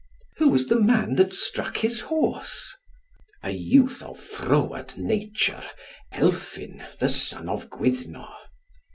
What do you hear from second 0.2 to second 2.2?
"Who was the man that struck his